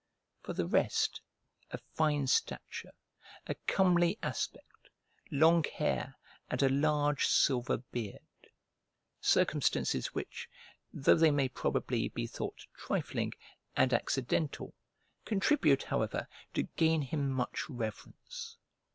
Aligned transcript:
For 0.41 0.53
the 0.53 0.65
rest, 0.65 1.21
a 1.69 1.77
fine 1.93 2.25
stature, 2.25 2.93
a 3.45 3.53
comely 3.67 4.17
aspect, 4.23 4.89
long 5.29 5.63
hair, 5.63 6.17
and 6.49 6.63
a 6.63 6.69
large 6.69 7.27
silver 7.27 7.77
beard; 7.77 8.19
circumstances 9.19 10.07
which, 10.15 10.49
though 10.91 11.13
they 11.17 11.29
may 11.29 11.49
probably 11.49 12.09
be 12.09 12.25
thought 12.25 12.65
trifling 12.75 13.33
and 13.77 13.93
accidental, 13.93 14.73
contribute, 15.23 15.83
however, 15.83 16.27
to 16.55 16.63
gain 16.63 17.03
him 17.03 17.29
much 17.31 17.69
reverence. 17.69 18.57